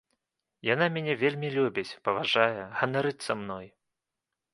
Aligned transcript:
Яна 0.67 0.85
мяне 0.95 1.13
вельмі 1.23 1.49
любіць, 1.57 1.97
паважае, 2.09 2.63
ганарыцца 2.79 3.31
мной. 3.43 3.65